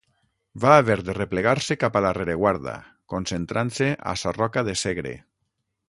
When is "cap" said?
1.83-1.99